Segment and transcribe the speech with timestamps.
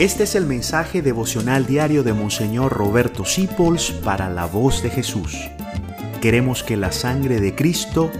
[0.00, 5.36] Este es el mensaje devocional diario de Monseñor Roberto Sipols para la voz de Jesús.
[6.22, 8.10] Queremos que la sangre de Cristo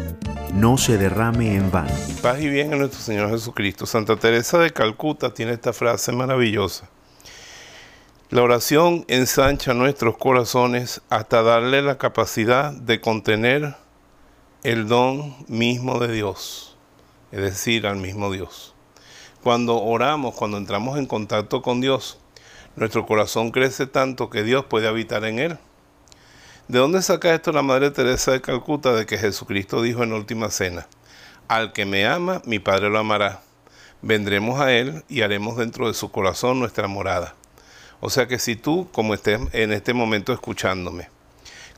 [0.52, 1.94] no se derrame en vano.
[2.20, 3.86] Paz y bien a nuestro Señor Jesucristo.
[3.86, 6.90] Santa Teresa de Calcuta tiene esta frase maravillosa.
[8.28, 13.74] La oración ensancha nuestros corazones hasta darle la capacidad de contener
[14.64, 16.76] el don mismo de Dios,
[17.32, 18.74] es decir, al mismo Dios.
[19.42, 22.18] Cuando oramos, cuando entramos en contacto con Dios,
[22.76, 25.58] nuestro corazón crece tanto que Dios puede habitar en él.
[26.68, 30.16] ¿De dónde saca esto la Madre Teresa de Calcuta de que Jesucristo dijo en la
[30.16, 30.86] última cena,
[31.48, 33.40] al que me ama, mi Padre lo amará.
[34.02, 37.34] Vendremos a Él y haremos dentro de su corazón nuestra morada.
[38.00, 41.08] O sea que si tú, como estés en este momento escuchándome,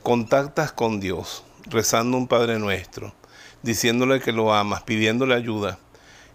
[0.03, 3.15] contactas con Dios, rezando un Padre nuestro,
[3.61, 5.79] diciéndole que lo amas, pidiéndole ayuda,